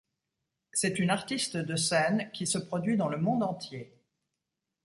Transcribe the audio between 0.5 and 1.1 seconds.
C'est